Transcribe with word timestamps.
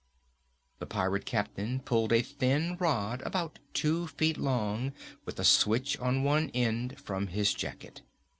The 0.79 0.87
pirate 0.87 1.25
captain 1.27 1.79
pulled 1.79 2.11
a 2.11 2.23
thin 2.23 2.75
rod 2.77 3.21
about 3.21 3.59
two 3.71 4.07
feet 4.07 4.35
long, 4.39 4.93
with 5.25 5.39
a 5.39 5.43
switch 5.43 5.95
on 5.99 6.23
one 6.23 6.49
end, 6.55 6.99
from 6.99 7.27
his 7.27 7.53
jacket. 7.53 8.01